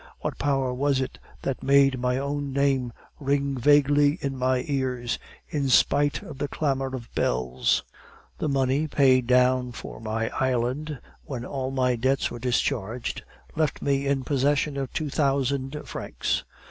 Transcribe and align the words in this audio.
What 0.21 0.39
power 0.39 0.73
was 0.73 0.99
it 0.99 1.19
that 1.43 1.61
made 1.61 1.99
my 1.99 2.17
own 2.17 2.51
name 2.51 2.91
ring 3.19 3.55
vaguely 3.55 4.17
in 4.19 4.35
my 4.35 4.63
ears, 4.65 5.19
in 5.47 5.69
spite 5.69 6.23
of 6.23 6.39
the 6.39 6.47
clamor 6.47 6.95
of 6.95 7.13
bells? 7.13 7.83
"The 8.39 8.49
money 8.49 8.87
paid 8.87 9.27
down 9.27 9.73
for 9.73 9.99
my 9.99 10.29
island, 10.29 10.99
when 11.25 11.45
all 11.45 11.69
my 11.69 11.95
debts 11.95 12.31
were 12.31 12.39
discharged, 12.39 13.23
left 13.55 13.83
me 13.83 14.07
in 14.07 14.23
possession 14.23 14.75
of 14.75 14.91
two 14.91 15.11
thousand 15.11 15.79
francs. 15.87 16.45